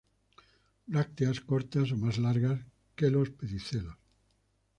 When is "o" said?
1.91-1.97